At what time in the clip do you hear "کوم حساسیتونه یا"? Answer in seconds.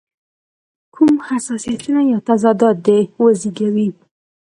0.93-2.19